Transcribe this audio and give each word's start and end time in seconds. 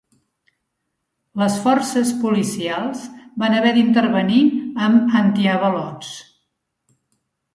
Les 1.41 1.57
forces 1.65 2.13
policials 2.23 3.03
van 3.43 3.57
haver 3.57 3.73
d'intervenir 3.75 4.41
amb 4.87 5.13
antiavalots. 5.21 6.11